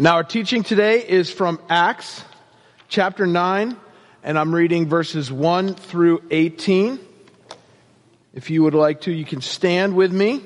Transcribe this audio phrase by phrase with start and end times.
[0.00, 2.24] Now, our teaching today is from Acts
[2.88, 3.76] chapter 9,
[4.24, 6.98] and I'm reading verses 1 through 18.
[8.32, 10.42] If you would like to, you can stand with me.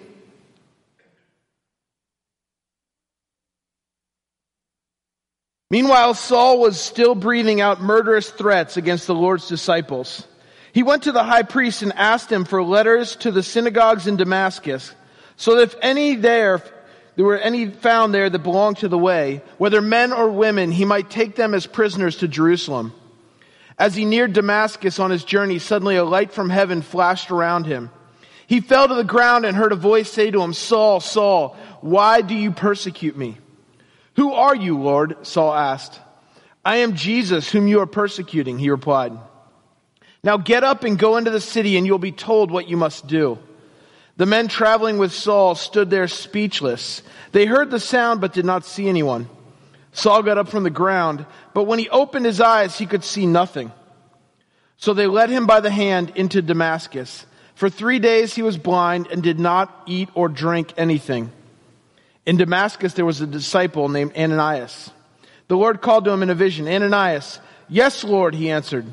[5.70, 10.26] Meanwhile, Saul was still breathing out murderous threats against the Lord's disciples.
[10.74, 14.18] He went to the high priest and asked him for letters to the synagogues in
[14.18, 14.94] Damascus,
[15.38, 16.62] so that if any there
[17.18, 20.84] there were any found there that belonged to the way, whether men or women, he
[20.84, 22.92] might take them as prisoners to Jerusalem.
[23.76, 27.90] As he neared Damascus on his journey, suddenly a light from heaven flashed around him.
[28.46, 32.20] He fell to the ground and heard a voice say to him, Saul, Saul, why
[32.20, 33.36] do you persecute me?
[34.14, 35.26] Who are you, Lord?
[35.26, 35.98] Saul asked.
[36.64, 39.18] I am Jesus, whom you are persecuting, he replied.
[40.22, 43.08] Now get up and go into the city, and you'll be told what you must
[43.08, 43.40] do.
[44.18, 47.02] The men traveling with Saul stood there speechless.
[47.30, 49.28] They heard the sound but did not see anyone.
[49.92, 53.26] Saul got up from the ground, but when he opened his eyes, he could see
[53.26, 53.72] nothing.
[54.76, 57.26] So they led him by the hand into Damascus.
[57.54, 61.30] For three days he was blind and did not eat or drink anything.
[62.26, 64.90] In Damascus there was a disciple named Ananias.
[65.46, 67.38] The Lord called to him in a vision, Ananias.
[67.68, 68.92] Yes, Lord, he answered.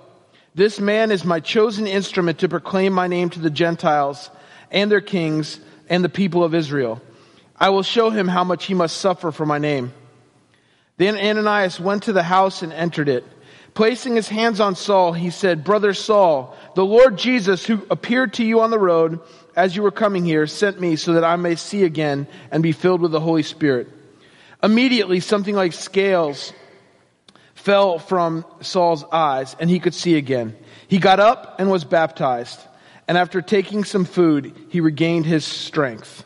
[0.53, 4.29] This man is my chosen instrument to proclaim my name to the Gentiles
[4.69, 7.01] and their kings and the people of Israel.
[7.57, 9.93] I will show him how much he must suffer for my name.
[10.97, 13.23] Then Ananias went to the house and entered it.
[13.73, 18.43] Placing his hands on Saul, he said, Brother Saul, the Lord Jesus, who appeared to
[18.43, 19.19] you on the road
[19.55, 22.73] as you were coming here, sent me so that I may see again and be
[22.73, 23.87] filled with the Holy Spirit.
[24.61, 26.51] Immediately, something like scales
[27.63, 30.55] fell from Saul's eyes and he could see again.
[30.87, 32.59] He got up and was baptized.
[33.07, 36.23] And after taking some food, he regained his strength.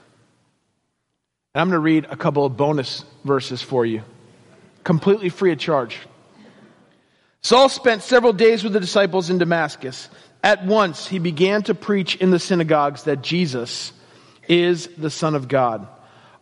[1.53, 4.03] And I'm going to read a couple of bonus verses for you,
[4.84, 5.97] completely free of charge.
[7.41, 10.09] Saul spent several days with the disciples in Damascus.
[10.44, 13.94] At once, he began to preach in the synagogues that Jesus
[14.47, 15.88] is the Son of God.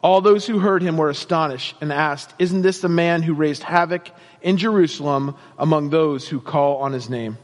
[0.03, 3.63] All those who heard him were astonished and asked, Isn't this the man who raised
[3.63, 4.09] havoc
[4.41, 7.37] in Jerusalem among those who call on his name?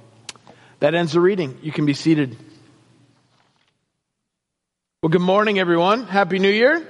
[0.81, 1.57] That ends the reading.
[1.61, 2.35] You can be seated.
[5.01, 6.03] Well, good morning, everyone.
[6.03, 6.85] Happy New Year.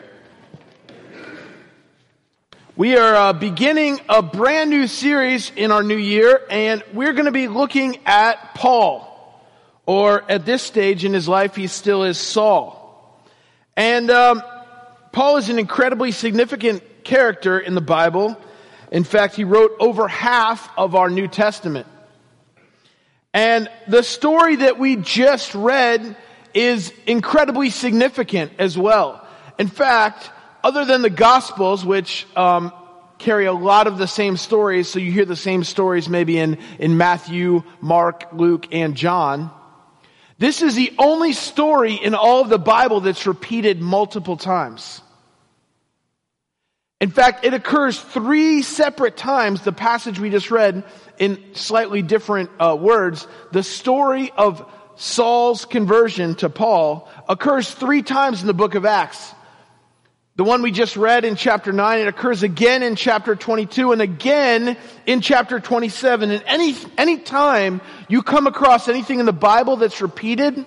[2.75, 7.25] We are uh, beginning a brand new series in our new year, and we're going
[7.25, 9.05] to be looking at Paul,
[9.85, 13.21] or at this stage in his life, he still is Saul.
[13.75, 14.41] And um,
[15.11, 18.37] Paul is an incredibly significant character in the Bible.
[18.91, 21.87] In fact, he wrote over half of our New Testament.
[23.33, 26.15] And the story that we just read
[26.53, 29.25] is incredibly significant as well.
[29.59, 30.31] In fact,
[30.63, 32.73] other than the Gospels, which um,
[33.19, 36.57] carry a lot of the same stories, so you hear the same stories maybe in,
[36.79, 39.51] in Matthew, Mark, Luke, and John,
[40.39, 45.01] this is the only story in all of the Bible that's repeated multiple times.
[47.01, 50.83] In fact, it occurs three separate times, the passage we just read,
[51.17, 53.27] in slightly different uh, words.
[53.51, 59.33] The story of Saul's conversion to Paul occurs three times in the book of Acts.
[60.39, 64.01] The one we just read in chapter 9, it occurs again in chapter 22 and
[64.01, 66.31] again in chapter 27.
[66.31, 70.65] And any, any time you come across anything in the Bible that's repeated,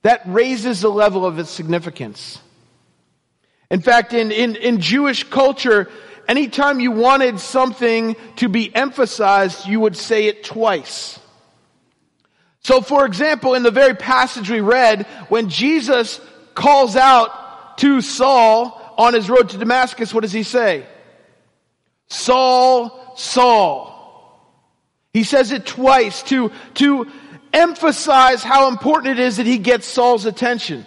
[0.00, 2.40] that raises the level of its significance.
[3.70, 5.90] In fact, in, in, in Jewish culture,
[6.26, 11.20] anytime you wanted something to be emphasized, you would say it twice.
[12.60, 16.18] So for example, in the very passage we read, when Jesus
[16.54, 17.43] calls out
[17.78, 20.86] to Saul on his road to Damascus, what does he say?
[22.08, 23.90] Saul, Saul.
[25.12, 27.06] He says it twice to, to
[27.52, 30.84] emphasize how important it is that he gets Saul's attention.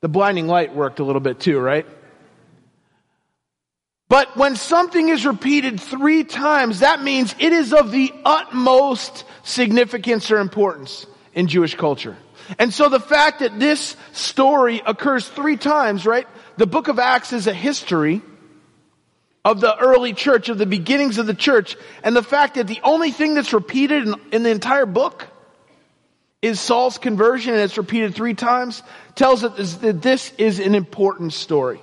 [0.00, 1.86] The blinding light worked a little bit too, right?
[4.08, 10.30] But when something is repeated three times, that means it is of the utmost significance
[10.30, 12.16] or importance in Jewish culture.
[12.58, 16.26] And so the fact that this story occurs three times, right?
[16.56, 18.22] The book of Acts is a history
[19.44, 22.80] of the early church, of the beginnings of the church, and the fact that the
[22.82, 25.26] only thing that's repeated in, in the entire book
[26.42, 28.82] is Saul's conversion, and it's repeated three times,
[29.14, 31.80] tells us that this is an important story.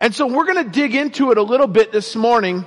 [0.00, 2.64] And so we're going to dig into it a little bit this morning.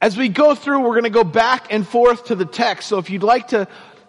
[0.00, 2.88] As we go through, we're going to go back and forth to the text.
[2.88, 3.66] So if you'd like to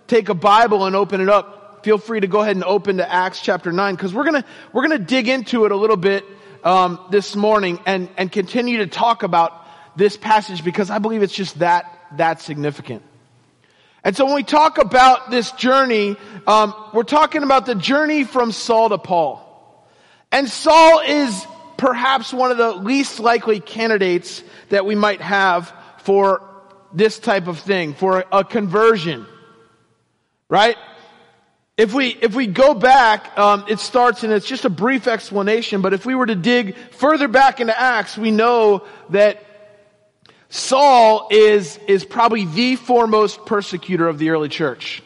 [0.08, 3.12] take a Bible and open it up, feel free to go ahead and open to
[3.12, 5.98] Acts chapter 9, because we're going to, we're going to dig into it a little
[5.98, 6.26] bit
[6.64, 9.66] um, this morning and, and continue to talk about
[9.96, 11.86] this passage because I believe it's just that,
[12.18, 13.04] that significant.
[14.04, 16.16] And so when we talk about this journey,
[16.48, 19.46] um, we're talking about the journey from Saul to Paul.
[20.32, 21.46] And Saul is
[21.78, 26.42] perhaps one of the least likely candidates that we might have for
[26.94, 29.26] this type of thing, for a conversion.
[30.50, 30.78] Right?
[31.80, 35.82] If we, if we go back, um, it starts and it's just a brief explanation,
[35.82, 39.42] but if we were to dig further back into Acts, we know that
[40.50, 45.02] Saul is, is probably the foremost persecutor of the early church.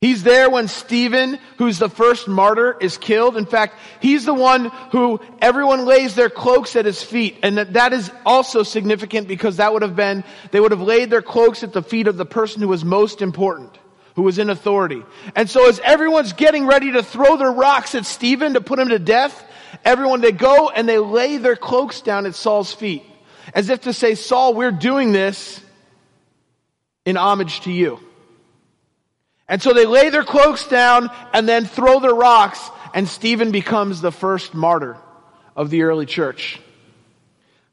[0.00, 3.36] He's there when Stephen, who's the first martyr, is killed.
[3.36, 7.38] In fact, he's the one who everyone lays their cloaks at his feet.
[7.44, 11.08] And that, that is also significant because that would have been, they would have laid
[11.08, 13.78] their cloaks at the feet of the person who was most important,
[14.14, 15.02] who was in authority.
[15.34, 18.88] And so as everyone's getting ready to throw their rocks at Stephen to put him
[18.88, 19.44] to death,
[19.84, 23.04] everyone, they go and they lay their cloaks down at Saul's feet
[23.52, 25.60] as if to say, Saul, we're doing this
[27.04, 28.00] in homage to you.
[29.48, 34.00] And so they lay their cloaks down and then throw their rocks, and Stephen becomes
[34.00, 34.96] the first martyr
[35.54, 36.58] of the early church.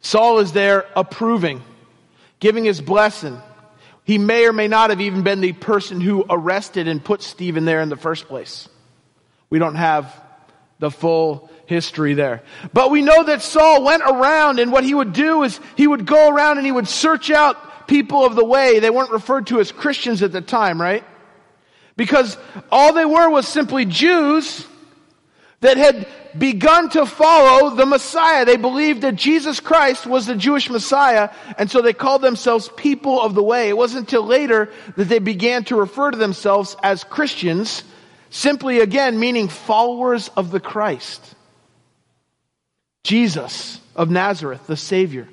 [0.01, 1.61] Saul is there approving,
[2.39, 3.41] giving his blessing.
[4.11, 7.63] He may or may not have even been the person who arrested and put Stephen
[7.63, 8.67] there in the first place.
[9.49, 10.13] We don't have
[10.79, 12.43] the full history there.
[12.73, 16.05] But we know that Saul went around and what he would do is he would
[16.05, 18.79] go around and he would search out people of the way.
[18.79, 21.05] They weren't referred to as Christians at the time, right?
[21.95, 22.37] Because
[22.69, 24.67] all they were was simply Jews
[25.61, 28.45] that had begun to follow the Messiah.
[28.45, 33.21] They believed that Jesus Christ was the Jewish Messiah, and so they called themselves people
[33.21, 33.69] of the way.
[33.69, 37.83] It wasn't until later that they began to refer to themselves as Christians,
[38.29, 41.35] simply again meaning followers of the Christ.
[43.03, 45.27] Jesus of Nazareth, the Savior.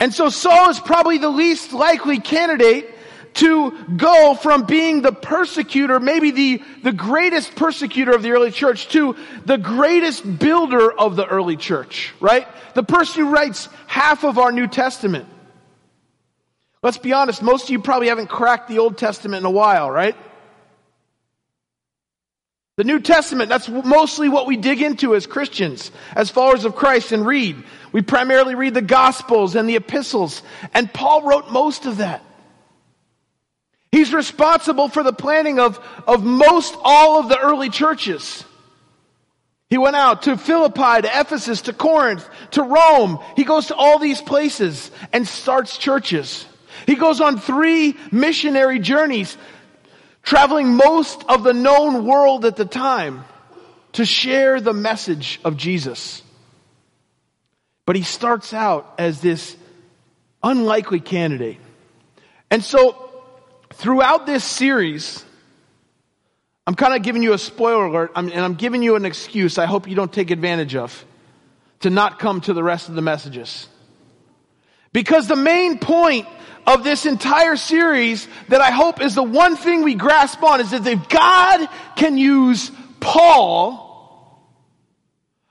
[0.00, 2.93] And so Saul is probably the least likely candidate
[3.34, 8.88] to go from being the persecutor, maybe the, the greatest persecutor of the early church,
[8.88, 12.46] to the greatest builder of the early church, right?
[12.74, 15.28] The person who writes half of our New Testament.
[16.82, 19.90] Let's be honest, most of you probably haven't cracked the Old Testament in a while,
[19.90, 20.16] right?
[22.76, 27.12] The New Testament, that's mostly what we dig into as Christians, as followers of Christ
[27.12, 27.62] and read.
[27.92, 30.42] We primarily read the Gospels and the epistles,
[30.72, 32.24] and Paul wrote most of that.
[33.94, 38.44] He's responsible for the planning of, of most all of the early churches.
[39.70, 43.20] He went out to Philippi, to Ephesus, to Corinth, to Rome.
[43.36, 46.44] He goes to all these places and starts churches.
[46.86, 49.38] He goes on three missionary journeys
[50.24, 53.24] traveling most of the known world at the time
[53.92, 56.20] to share the message of Jesus.
[57.86, 59.56] But he starts out as this
[60.42, 61.60] unlikely candidate.
[62.50, 63.03] And so
[63.74, 65.24] throughout this series,
[66.66, 69.66] I'm kind of giving you a spoiler alert and I'm giving you an excuse I
[69.66, 71.04] hope you don't take advantage of
[71.80, 73.68] to not come to the rest of the messages.
[74.92, 76.26] Because the main point
[76.66, 80.70] of this entire series that I hope is the one thing we grasp on is
[80.70, 83.82] that if God can use Paul,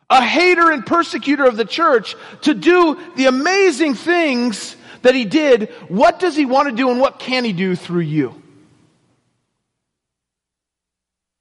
[0.10, 5.70] a hater and persecutor of the church, to do the amazing things that he did,
[5.88, 8.42] what does he want to do and what can he do through you?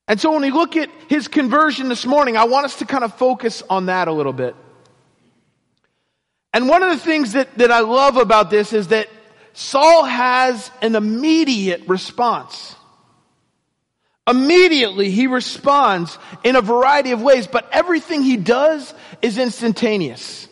[0.06, 3.02] And so when we look at his conversion this morning, I want us to kind
[3.02, 4.54] of focus on that a little bit.
[6.52, 9.08] And one of the things that, that I love about this is that
[9.54, 12.76] Saul has an immediate response.
[14.28, 18.92] Immediately he responds in a variety of ways, but everything he does
[19.22, 20.48] is instantaneous.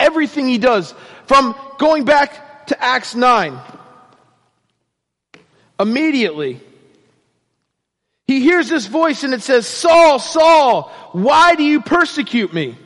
[0.00, 0.94] Everything he does,
[1.26, 3.58] from going back to Acts 9,
[5.80, 6.60] immediately
[8.28, 12.76] he hears this voice and it says, Saul, Saul, why do you persecute me?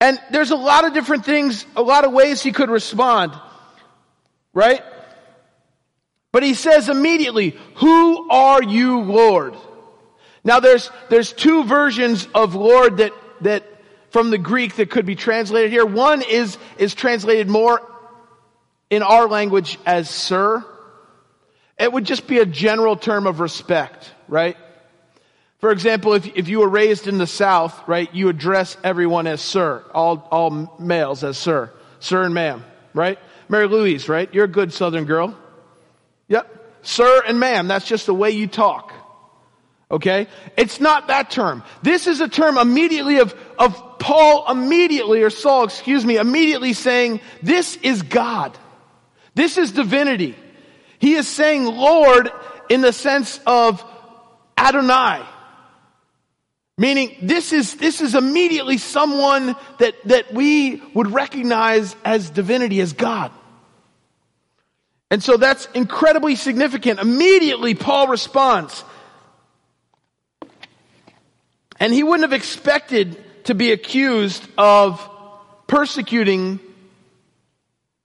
[0.00, 3.32] And there's a lot of different things, a lot of ways he could respond.
[4.52, 4.82] Right?
[6.30, 9.56] But he says immediately, Who are you, Lord?
[10.44, 13.64] Now there's, there's two versions of Lord that, that
[14.10, 15.84] from the Greek that could be translated here.
[15.84, 17.80] One is, is translated more
[18.90, 20.64] in our language as sir.
[21.78, 24.56] It would just be a general term of respect, right?
[25.58, 29.40] For example, if, if you were raised in the South, right, you address everyone as
[29.40, 33.18] sir, all, all males as sir, sir and ma'am, right?
[33.48, 34.32] Mary Louise, right?
[34.32, 35.36] You're a good Southern girl.
[36.28, 36.54] Yep.
[36.82, 38.92] Sir and ma'am, that's just the way you talk.
[39.90, 40.26] Okay?
[40.56, 41.62] It's not that term.
[41.82, 47.20] This is a term immediately of, of Paul immediately, or Saul, excuse me, immediately saying,
[47.42, 48.56] this is God.
[49.34, 50.36] This is divinity.
[50.98, 52.30] He is saying Lord
[52.68, 53.82] in the sense of
[54.56, 55.24] Adonai.
[56.76, 62.92] Meaning this is, this is immediately someone that, that we would recognize as divinity, as
[62.92, 63.32] God.
[65.10, 67.00] And so that's incredibly significant.
[67.00, 68.84] Immediately Paul responds.
[71.80, 75.08] And he wouldn't have expected to be accused of
[75.66, 76.60] persecuting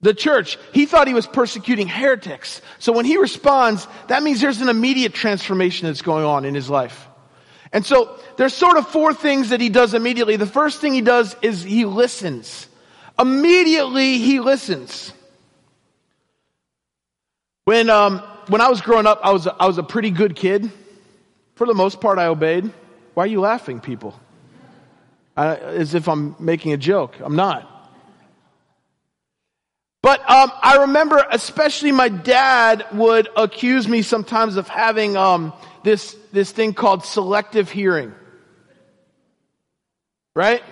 [0.00, 0.58] the church.
[0.72, 2.60] He thought he was persecuting heretics.
[2.78, 6.70] So when he responds, that means there's an immediate transformation that's going on in his
[6.70, 7.08] life.
[7.72, 10.36] And so there's sort of four things that he does immediately.
[10.36, 12.68] The first thing he does is he listens.
[13.18, 15.12] Immediately he listens.
[17.64, 20.70] When, um, when I was growing up, I was, I was a pretty good kid.
[21.54, 22.70] For the most part, I obeyed.
[23.14, 24.18] Why are you laughing, people?
[25.36, 27.16] I, as if I'm making a joke.
[27.20, 27.70] I'm not.
[30.02, 36.14] But um, I remember, especially my dad would accuse me sometimes of having um, this
[36.30, 38.12] this thing called selective hearing,
[40.36, 40.62] right?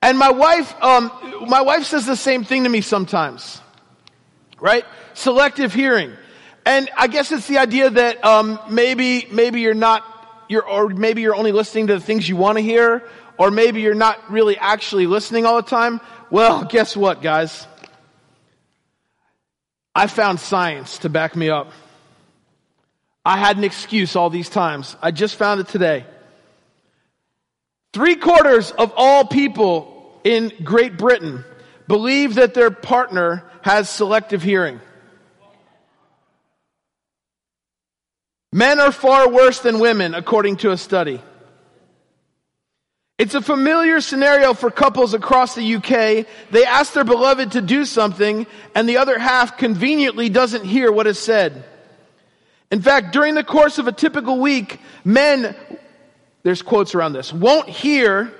[0.00, 1.12] And my wife, um,
[1.46, 3.60] my wife says the same thing to me sometimes,
[4.58, 4.86] right?
[5.12, 6.14] Selective hearing,
[6.64, 10.11] and I guess it's the idea that um, maybe maybe you're not
[10.52, 13.02] you're, or maybe you're only listening to the things you want to hear,
[13.38, 16.00] or maybe you're not really actually listening all the time.
[16.30, 17.66] Well, guess what, guys?
[19.94, 21.72] I found science to back me up.
[23.24, 24.96] I had an excuse all these times.
[25.02, 26.06] I just found it today.
[27.92, 31.44] Three quarters of all people in Great Britain
[31.86, 34.80] believe that their partner has selective hearing.
[38.52, 41.22] Men are far worse than women, according to a study.
[43.16, 46.26] It's a familiar scenario for couples across the UK.
[46.50, 51.06] They ask their beloved to do something, and the other half conveniently doesn't hear what
[51.06, 51.64] is said.
[52.70, 55.54] In fact, during the course of a typical week, men,
[56.42, 58.32] there's quotes around this, won't hear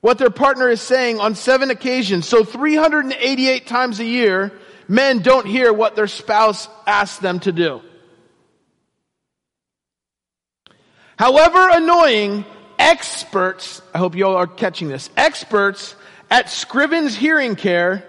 [0.00, 2.26] what their partner is saying on seven occasions.
[2.26, 4.52] So 388 times a year,
[4.86, 7.82] men don't hear what their spouse asks them to do.
[11.18, 12.44] However annoying,
[12.78, 15.96] experts, I hope you all are catching this, experts
[16.30, 18.04] at Scrivens Hearing Care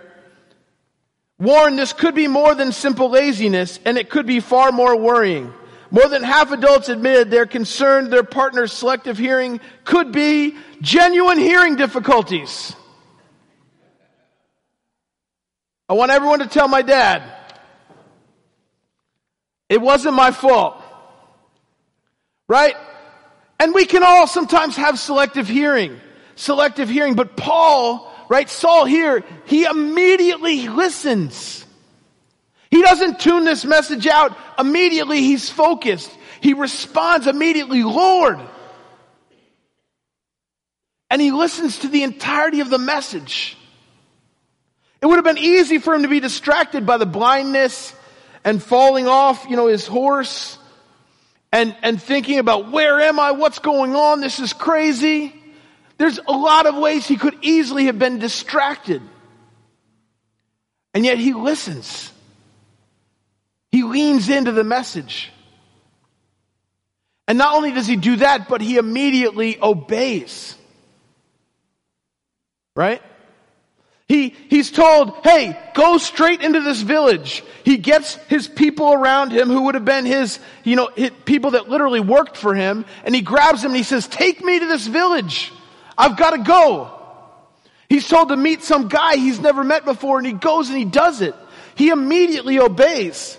[1.40, 5.52] warn this could be more than simple laziness and it could be far more worrying.
[5.90, 11.78] More than half adults admitted they're concerned their partner's selective hearing could be genuine hearing
[11.78, 12.76] difficulties.
[15.88, 17.24] I want everyone to tell my dad,
[19.68, 20.84] it wasn't my fault.
[22.48, 22.76] Right?
[23.60, 26.00] And we can all sometimes have selective hearing,
[26.36, 31.66] selective hearing, but Paul, right, Saul here, he immediately listens.
[32.72, 34.38] He doesn't tune this message out.
[34.58, 36.10] Immediately he's focused.
[36.40, 38.40] He responds immediately, Lord.
[41.10, 43.58] And he listens to the entirety of the message.
[45.02, 47.94] It would have been easy for him to be distracted by the blindness
[48.46, 50.59] and falling off, you know, his horse
[51.52, 53.32] and, and thinking about where am I?
[53.32, 54.22] What's going on?
[54.22, 55.34] This is crazy.
[55.98, 59.02] There's a lot of ways he could easily have been distracted.
[60.94, 62.12] And yet he listens.
[63.72, 65.32] He leans into the message.
[67.28, 70.56] And not only does he do that, but he immediately obeys.
[72.76, 73.02] Right?
[74.10, 77.44] He, he's told, hey, go straight into this village.
[77.64, 81.52] He gets his people around him who would have been his, you know, his, people
[81.52, 84.66] that literally worked for him, and he grabs them and he says, take me to
[84.66, 85.54] this village.
[85.96, 86.92] I've got to go.
[87.88, 90.86] He's told to meet some guy he's never met before, and he goes and he
[90.86, 91.36] does it.
[91.76, 93.38] He immediately obeys.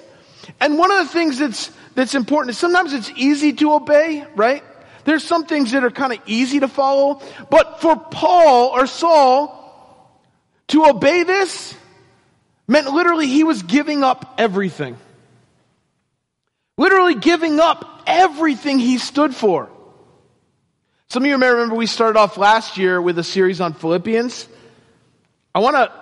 [0.60, 4.62] And one of the things that's, that's important is sometimes it's easy to obey, right?
[5.04, 9.56] There's some things that are kind of easy to follow, but for Paul or Saul,
[10.70, 11.74] to obey this
[12.66, 14.96] meant literally he was giving up everything.
[16.76, 19.68] Literally giving up everything he stood for.
[21.08, 24.48] Some of you may remember we started off last year with a series on Philippians.
[25.54, 25.92] I want to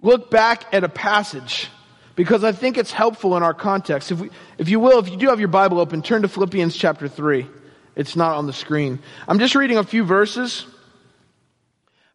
[0.00, 1.68] look back at a passage
[2.14, 4.10] because I think it's helpful in our context.
[4.10, 6.74] If, we, if you will, if you do have your Bible open, turn to Philippians
[6.74, 7.46] chapter 3.
[7.94, 9.00] It's not on the screen.
[9.28, 10.66] I'm just reading a few verses.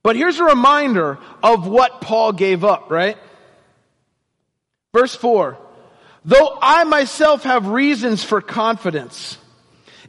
[0.04, 3.18] But here's a reminder of what Paul gave up, right?
[4.94, 5.58] Verse 4.
[6.26, 9.38] Though I myself have reasons for confidence,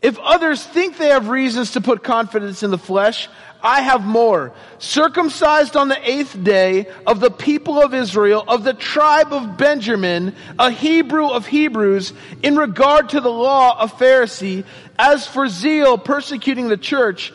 [0.02, 3.28] if others think they have reasons to put confidence in the flesh,
[3.62, 4.52] I have more.
[4.78, 10.34] Circumcised on the eighth day of the people of Israel, of the tribe of Benjamin,
[10.58, 14.64] a Hebrew of Hebrews, in regard to the law, a Pharisee,
[14.98, 17.32] as for zeal, persecuting the church,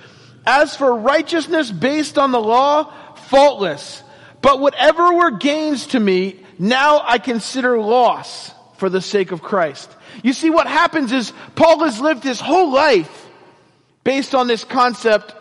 [0.48, 2.94] as for righteousness based on the law,
[3.28, 4.02] faultless.
[4.42, 9.92] But whatever were gains to me, now I consider loss for the sake of Christ.
[10.24, 13.28] You see, what happens is Paul has lived his whole life
[14.06, 15.36] based on this concept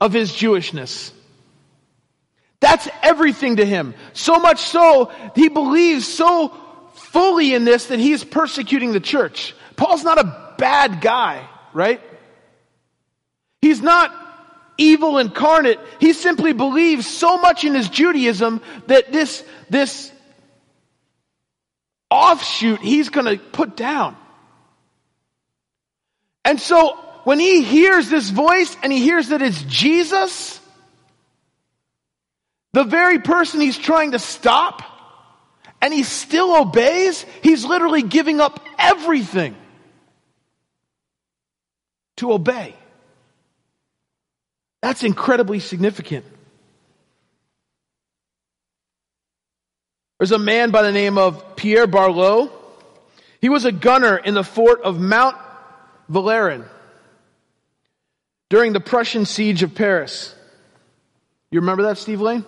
[0.00, 1.12] of his Jewishness.
[2.58, 3.94] That's everything to him.
[4.12, 6.48] So much so, he believes so
[6.94, 9.54] fully in this that he's persecuting the church.
[9.76, 12.00] Paul's not a bad guy, right?
[13.62, 14.14] He's not
[14.78, 15.78] evil incarnate.
[16.00, 20.12] He simply believes so much in his Judaism that this, this
[22.10, 24.16] offshoot he's going to put down.
[26.44, 30.60] And so when he hears this voice and he hears that it's Jesus,
[32.72, 34.82] the very person he's trying to stop,
[35.82, 39.56] and he still obeys, he's literally giving up everything
[42.16, 42.74] to obey.
[44.82, 46.24] That's incredibly significant.
[50.18, 52.50] There's a man by the name of Pierre Barlow.
[53.40, 55.36] He was a gunner in the fort of Mount
[56.10, 56.64] Valérien
[58.48, 60.34] during the Prussian siege of Paris.
[61.50, 62.44] You remember that, Steve Lane?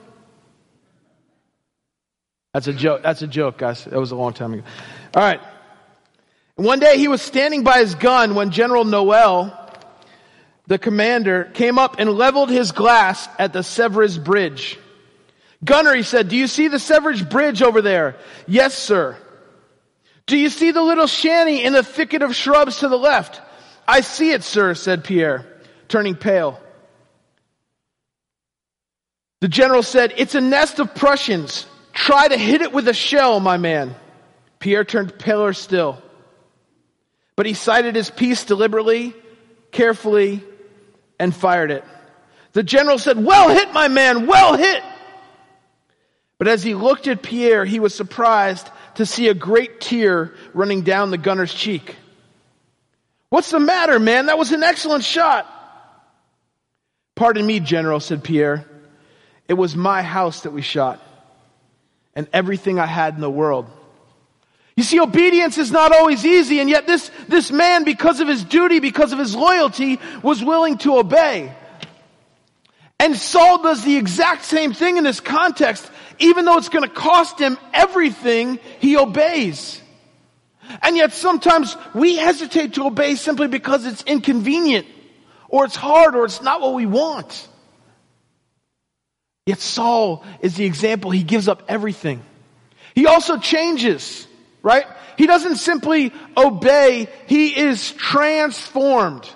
[2.54, 3.02] That's a joke.
[3.02, 3.84] That's a joke, guys.
[3.84, 4.62] That was a long time ago.
[5.14, 5.41] All right.
[6.56, 9.68] One day he was standing by his gun when General Noel,
[10.69, 14.78] the commander, came up and leveled his glass at the Sèvres Bridge.
[15.65, 18.17] Gunner, he said, do you see the Sèvres Bridge over there?
[18.47, 19.17] Yes, sir.
[20.26, 23.41] Do you see the little shanty in the thicket of shrubs to the left?
[23.89, 25.47] I see it, sir, said Pierre,
[25.89, 26.61] turning pale.
[29.41, 31.65] The general said, it's a nest of Prussians.
[31.95, 33.97] Try to hit it with a shell, my man.
[34.59, 36.02] Pierre turned paler still.
[37.37, 39.15] But he sighted his piece deliberately,
[39.73, 40.45] carefully,
[41.19, 41.85] and fired it.
[42.52, 44.83] The general said, well hit, my man, well hit.
[46.39, 50.83] But as he looked at Pierre, he was surprised to see a great tear running
[50.83, 51.97] down the gunner's cheek.
[53.31, 54.26] What's the matter, man?
[54.26, 55.47] That was an excellent shot.
[57.15, 58.65] Pardon me, General, said Pierre.
[59.49, 61.02] It was my house that we shot
[62.15, 63.71] and everything I had in the world.
[64.78, 68.45] You see, obedience is not always easy, and yet this, this man, because of his
[68.45, 71.52] duty, because of his loyalty, was willing to obey.
[73.00, 75.91] And Saul does the exact same thing in this context.
[76.21, 79.82] Even though it's going to cost him everything, he obeys.
[80.80, 84.86] And yet sometimes we hesitate to obey simply because it's inconvenient,
[85.49, 87.49] or it's hard, or it's not what we want.
[89.45, 91.10] Yet Saul is the example.
[91.10, 92.23] He gives up everything.
[92.95, 94.27] He also changes,
[94.62, 94.86] right?
[95.16, 99.28] He doesn't simply obey, he is transformed.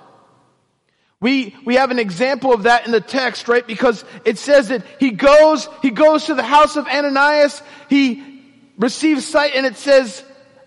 [1.20, 3.64] We, we have an example of that in the text, right?
[3.64, 8.42] Because it says that he goes, he goes to the house of Ananias, he
[8.76, 10.24] receives sight, and it says,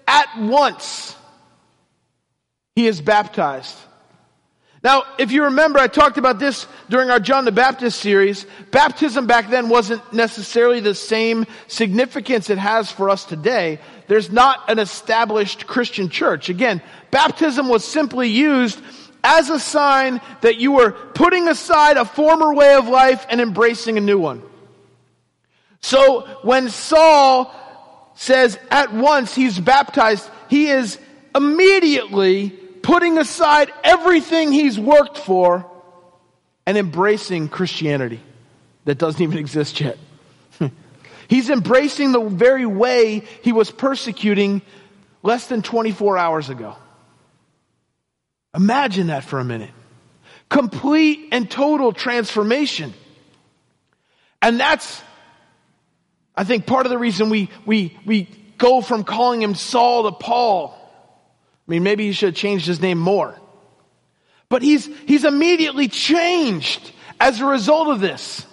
[0.07, 1.13] at once,
[2.75, 3.75] he is baptized.
[4.81, 8.45] Now, if you remember, I talked about this during our John the Baptist series.
[8.69, 13.79] Baptism back then wasn't necessarily the same significance it has for us today.
[14.07, 16.49] There's not an established Christian church.
[16.49, 18.79] Again, baptism was simply used
[19.23, 23.97] as a sign that you were putting aside a former way of life and embracing
[23.97, 24.43] a new one.
[25.81, 27.53] So when Saul
[28.15, 30.99] says at once he's baptized, he is
[31.33, 35.69] immediately putting aside everything he's worked for
[36.65, 38.21] and embracing Christianity
[38.85, 39.97] that doesn't even exist yet.
[41.27, 44.61] He's embracing the very way he was persecuting
[45.23, 46.75] less than 24 hours ago.
[48.55, 49.71] Imagine that for a minute.
[50.49, 52.93] Complete and total transformation.
[54.41, 55.01] And that's,
[56.35, 60.11] I think, part of the reason we, we, we go from calling him Saul to
[60.11, 60.77] Paul.
[61.67, 63.35] I mean, maybe he should have changed his name more.
[64.49, 68.45] But he's, he's immediately changed as a result of this.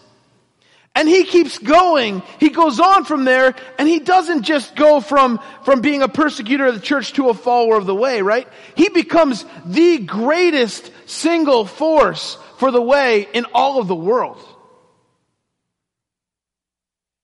[0.94, 2.22] And he keeps going.
[2.38, 6.66] He goes on from there and he doesn't just go from, from being a persecutor
[6.66, 8.46] of the church to a follower of the way, right?
[8.74, 14.38] He becomes the greatest single force for the way in all of the world.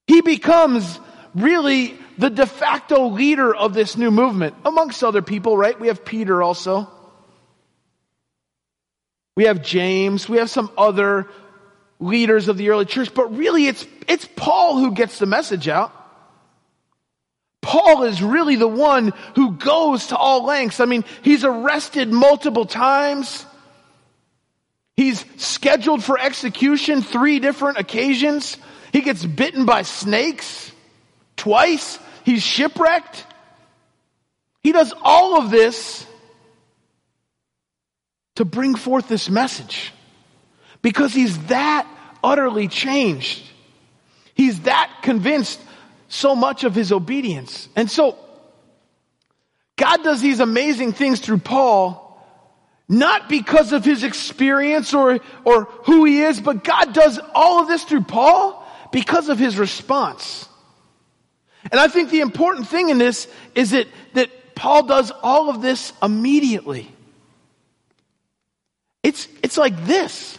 [0.07, 0.99] He becomes
[1.35, 5.79] really the de facto leader of this new movement amongst other people, right?
[5.79, 6.89] We have Peter also.
[9.37, 10.27] We have James.
[10.27, 11.29] We have some other
[12.01, 15.93] leaders of the early church, but really it's, it's Paul who gets the message out.
[17.61, 20.81] Paul is really the one who goes to all lengths.
[20.81, 23.45] I mean, he's arrested multiple times.
[24.97, 28.57] He's scheduled for execution three different occasions.
[28.93, 30.73] He gets bitten by snakes
[31.37, 31.99] twice.
[32.25, 33.27] He's shipwrecked.
[34.63, 36.07] He does all of this
[38.37, 39.93] to bring forth this message
[40.83, 41.87] because he's that
[42.23, 43.43] utterly changed.
[44.35, 45.61] He's that convinced
[46.09, 47.69] so much of his obedience.
[47.77, 48.17] And so,
[49.77, 52.05] God does these amazing things through Paul,
[52.89, 57.69] not because of his experience or, or who he is, but God does all of
[57.69, 60.49] this through Paul because of his response.
[61.71, 65.63] And I think the important thing in this is that, that Paul does all of
[65.63, 66.91] this immediately.
[69.03, 70.37] It's, it's like this.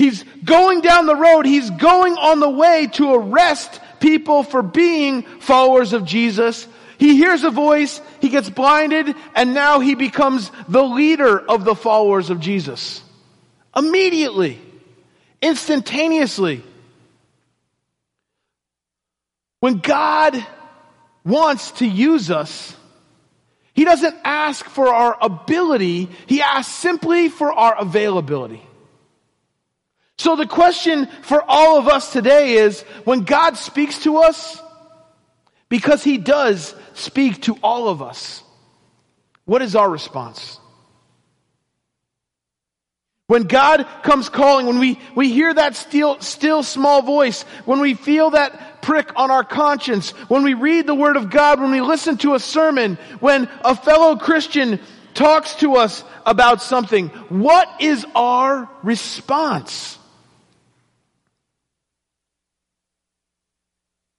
[0.00, 1.44] He's going down the road.
[1.44, 6.66] He's going on the way to arrest people for being followers of Jesus.
[6.96, 11.74] He hears a voice, he gets blinded, and now he becomes the leader of the
[11.74, 13.02] followers of Jesus.
[13.76, 14.58] Immediately.
[15.42, 16.62] Instantaneously.
[19.60, 20.42] When God
[21.26, 22.74] wants to use us,
[23.74, 28.62] He doesn't ask for our ability, He asks simply for our availability.
[30.20, 34.60] So the question for all of us today is when God speaks to us,
[35.70, 38.42] because He does speak to all of us,
[39.46, 40.60] what is our response?
[43.28, 47.94] When God comes calling, when we, we hear that still, still small voice, when we
[47.94, 51.80] feel that prick on our conscience, when we read the Word of God, when we
[51.80, 54.80] listen to a sermon, when a fellow Christian
[55.14, 59.96] talks to us about something, what is our response?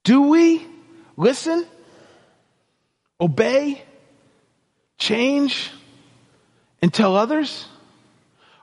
[0.04, 0.66] Do we
[1.16, 1.66] listen,
[3.20, 3.84] obey,
[4.98, 5.70] change,
[6.82, 7.66] and tell others?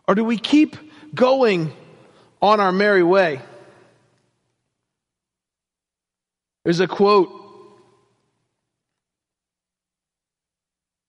[0.06, 0.76] Or do we keep
[1.14, 1.72] going
[2.42, 3.40] on our merry way?
[6.64, 7.30] There's a quote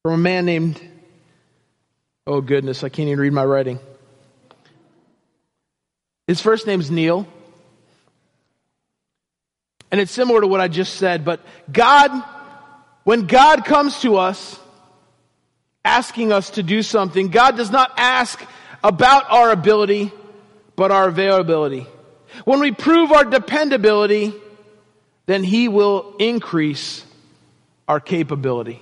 [0.03, 0.81] from a man named,
[2.25, 3.79] oh goodness, I can't even read my writing.
[6.27, 7.27] His first name's Neil.
[9.91, 12.11] And it's similar to what I just said, but God,
[13.03, 14.59] when God comes to us
[15.83, 18.39] asking us to do something, God does not ask
[18.83, 20.11] about our ability,
[20.75, 21.87] but our availability.
[22.45, 24.33] When we prove our dependability,
[25.25, 27.03] then He will increase
[27.87, 28.81] our capability.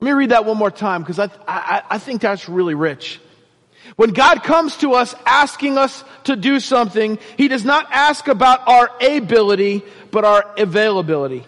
[0.00, 3.20] Let me read that one more time because I, I, I think that's really rich.
[3.96, 8.66] When God comes to us asking us to do something, He does not ask about
[8.68, 11.44] our ability, but our availability.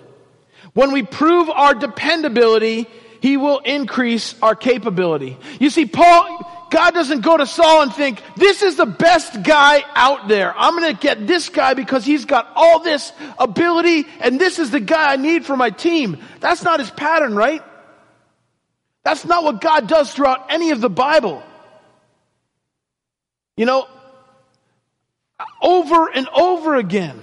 [0.74, 2.88] When we prove our dependability,
[3.20, 5.36] He will increase our capability.
[5.60, 9.84] You see, Paul, God doesn't go to Saul and think, this is the best guy
[9.94, 10.54] out there.
[10.56, 14.70] I'm going to get this guy because he's got all this ability and this is
[14.70, 16.16] the guy I need for my team.
[16.40, 17.62] That's not his pattern, right?
[19.04, 21.42] That's not what God does throughout any of the Bible.
[23.62, 23.86] You know,
[25.62, 27.22] over and over again.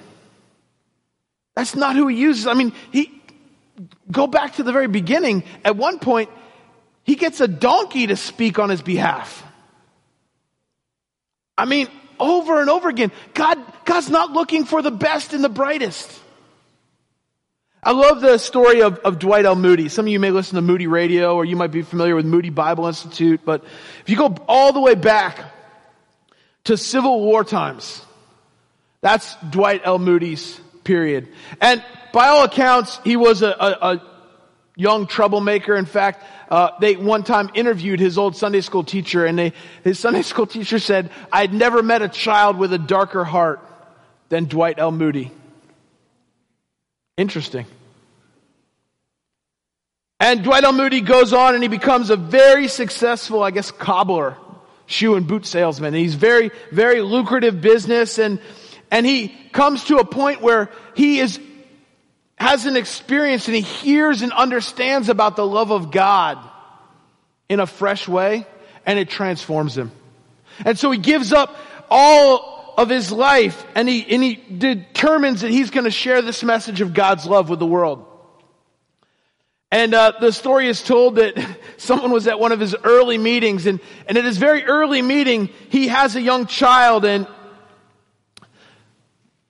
[1.54, 2.48] That's not who he uses.
[2.48, 3.12] I mean, he,
[4.10, 5.44] go back to the very beginning.
[5.66, 6.30] At one point,
[7.04, 9.44] he gets a donkey to speak on his behalf.
[11.58, 11.90] I mean,
[12.22, 13.12] over and over again.
[13.34, 16.10] God, God's not looking for the best and the brightest.
[17.84, 19.58] I love the story of, of Dwight L.
[19.58, 19.90] Moody.
[19.90, 22.50] Some of you may listen to Moody Radio or you might be familiar with Moody
[22.50, 23.66] Bible Institute, but
[24.00, 25.59] if you go all the way back
[26.70, 28.06] to Civil War times.
[29.02, 29.98] That's Dwight L.
[29.98, 31.28] Moody's period.
[31.60, 34.02] And by all accounts, he was a, a, a
[34.76, 35.76] young troublemaker.
[35.76, 39.54] In fact, uh, they one time interviewed his old Sunday school teacher, and they,
[39.84, 43.62] his Sunday school teacher said, "I had never met a child with a darker heart
[44.30, 44.92] than Dwight L.
[44.92, 45.32] Moody."
[47.18, 47.66] Interesting.
[50.20, 50.74] And Dwight L.
[50.74, 54.38] Moody goes on and he becomes a very successful, I guess, cobbler,
[54.90, 55.94] shoe and boot salesman.
[55.94, 58.42] He's very, very lucrative business and,
[58.90, 61.40] and he comes to a point where he is,
[62.38, 66.40] has an experience and he hears and understands about the love of God
[67.48, 68.46] in a fresh way
[68.86, 69.92] and it transforms him.
[70.66, 71.56] And so he gives up
[71.90, 76.44] all of his life and he, and he determines that he's going to share this
[76.44, 78.09] message of God's love with the world.
[79.72, 81.38] And uh, the story is told that
[81.78, 85.50] someone was at one of his early meetings, and, and at his very early meeting,
[85.70, 87.28] he has a young child, and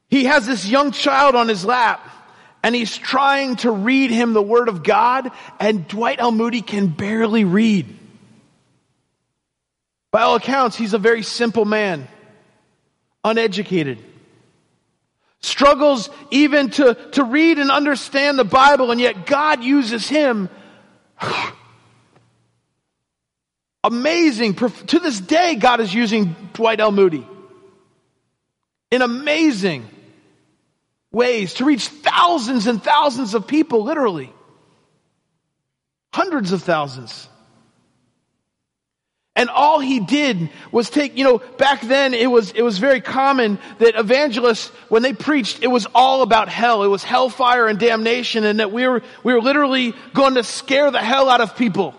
[0.09, 2.05] he has this young child on his lap,
[2.63, 6.31] and he's trying to read him the Word of God, and Dwight L.
[6.31, 7.95] Moody can barely read.
[10.11, 12.07] By all accounts, he's a very simple man,
[13.23, 14.03] uneducated
[15.41, 20.49] struggles even to, to read and understand the Bible, and yet God uses him.
[23.83, 24.55] Amazing.
[24.55, 26.91] To this day, God is using Dwight L.
[26.91, 27.25] Moody
[28.91, 29.87] in amazing
[31.11, 34.33] ways to reach thousands and thousands of people, literally.
[36.11, 37.27] Hundreds of thousands.
[39.39, 42.99] And all he did was take, you know, back then it was, it was very
[42.99, 46.83] common that evangelists, when they preached, it was all about hell.
[46.83, 50.91] It was hellfire and damnation and that we were, we were literally going to scare
[50.91, 51.95] the hell out of people.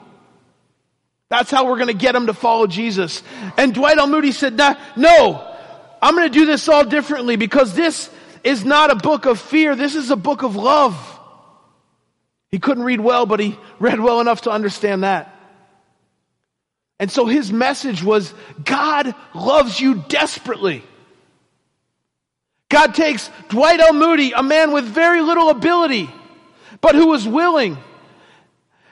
[1.30, 3.22] That's how we're going to get them to follow Jesus.
[3.56, 4.06] And Dwight L.
[4.06, 5.56] Moody said, nah, no,
[6.02, 8.10] I'm going to do this all differently because this
[8.44, 9.74] is not a book of fear.
[9.74, 11.18] This is a book of love.
[12.50, 15.39] He couldn't read well, but he read well enough to understand that.
[17.00, 18.32] And so his message was
[18.62, 20.84] God loves you desperately.
[22.68, 23.94] God takes Dwight L.
[23.94, 26.10] Moody, a man with very little ability,
[26.82, 27.78] but who was willing.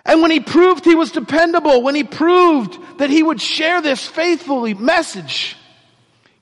[0.07, 4.05] And when he proved he was dependable, when he proved that he would share this
[4.05, 5.55] faithfully message,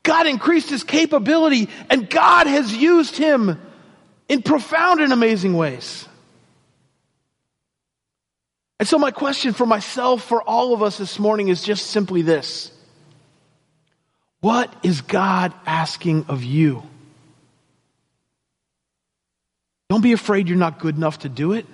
[0.05, 3.61] God increased his capability and God has used him
[4.29, 6.06] in profound and amazing ways.
[8.79, 12.23] And so my question for myself, for all of us this morning is just simply
[12.23, 12.71] this.
[14.41, 16.83] What is God asking of you?
[19.89, 21.67] Don't be afraid you're not good enough to do it.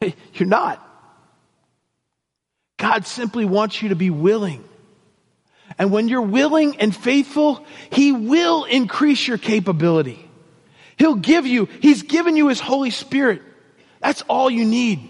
[0.34, 0.84] You're not.
[2.76, 4.64] God simply wants you to be willing.
[5.78, 10.28] And when you're willing and faithful, He will increase your capability.
[10.96, 13.42] He'll give you, He's given you His Holy Spirit.
[14.00, 15.08] That's all you need.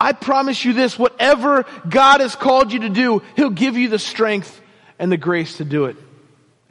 [0.00, 3.98] I promise you this, whatever God has called you to do, He'll give you the
[3.98, 4.60] strength
[4.98, 5.96] and the grace to do it.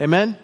[0.02, 0.38] Amen?